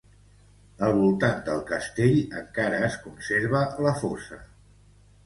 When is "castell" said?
1.71-2.17